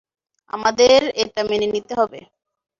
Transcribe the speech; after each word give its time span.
আমাদের 0.53 0.99
এটা 1.23 1.41
মেনে 1.43 1.67
নিতে 1.67 1.93
হবে। 1.95 2.19